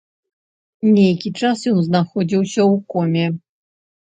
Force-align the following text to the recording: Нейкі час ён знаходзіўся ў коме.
Нейкі 0.95 1.29
час 1.39 1.57
ён 1.73 1.79
знаходзіўся 1.91 2.61
ў 2.71 2.83
коме. 2.95 3.25